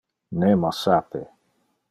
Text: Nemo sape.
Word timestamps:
Nemo 0.39 0.71
sape. 0.81 1.21